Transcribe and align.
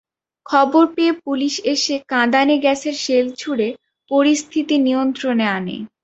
খবর 0.45 0.83
পেয়ে 0.95 1.13
পুলিশ 1.23 1.53
এসে 1.73 1.95
কাঁদানে 2.11 2.55
গ্যাসের 2.63 2.95
শেল 3.03 3.25
ছুড়ে 3.35 3.67
পরিস্থিতি 4.11 4.75
নিয়ন্ত্রণে 4.85 5.45
আনে। 5.57 5.77